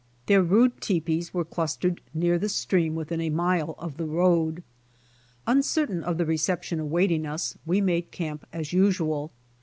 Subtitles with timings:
[0.25, 4.63] Their rude tepees were clustered near the stream within a mile of the road.
[5.45, 9.31] Uncertain of the reception awaiting us, we made camp as usual.